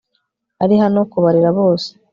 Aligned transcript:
ari 0.63 0.75
hano 0.83 0.99
kubarera 1.11 1.49
bose 1.59 1.89